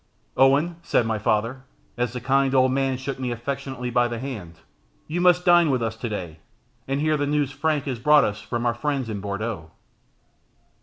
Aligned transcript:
"Owen," 0.35 0.77
said 0.81 1.05
my 1.05 1.19
father, 1.19 1.61
as 1.95 2.11
the 2.13 2.19
kind 2.19 2.55
old 2.55 2.71
man 2.71 2.97
shook 2.97 3.19
me 3.19 3.29
affectionately 3.29 3.91
by 3.91 4.07
the 4.07 4.17
hand, 4.17 4.55
"you 5.05 5.21
must 5.21 5.45
dine 5.45 5.69
with 5.69 5.83
us 5.83 5.95
to 5.97 6.09
day, 6.09 6.39
and 6.87 6.99
hear 6.99 7.17
the 7.17 7.27
news 7.27 7.51
Frank 7.51 7.83
has 7.83 7.99
brought 7.99 8.23
us 8.23 8.41
from 8.41 8.65
our 8.65 8.73
friends 8.73 9.09
in 9.11 9.21
Bourdeaux." 9.21 9.69